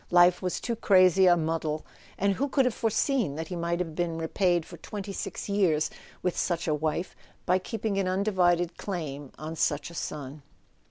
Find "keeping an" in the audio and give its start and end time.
7.59-8.07